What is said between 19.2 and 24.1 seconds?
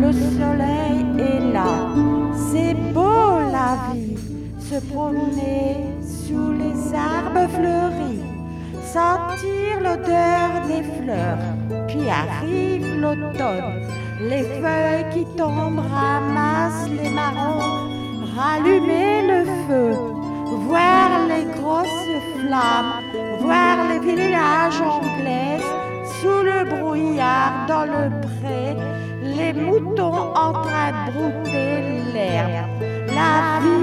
le feu, voir les grosses flammes, voir les